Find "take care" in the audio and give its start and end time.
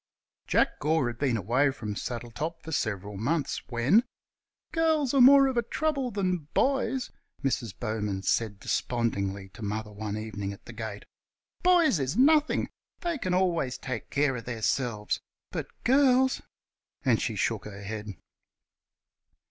13.77-14.35